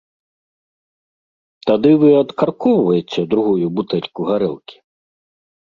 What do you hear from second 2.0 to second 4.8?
вы адкаркоўваеце другую бутэльку гарэлкі.